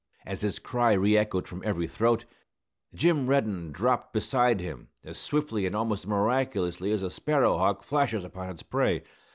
As 0.25 0.41
his 0.41 0.57
cry 0.57 0.93
re 0.93 1.15
echoed 1.15 1.47
from 1.47 1.61
every 1.63 1.85
throat, 1.85 2.25
Jim 2.95 3.27
Reddin 3.27 3.71
dropped 3.71 4.13
beside 4.13 4.59
him 4.59 4.87
as 5.03 5.19
swiftly 5.19 5.67
and 5.67 5.75
almost 5.75 6.07
miraculously 6.07 6.91
as 6.91 7.03
a 7.03 7.11
sparrow 7.11 7.59
hawk 7.59 7.83
flashes 7.83 8.25
upon 8.25 8.49
its 8.49 8.63
prey. 8.63 9.03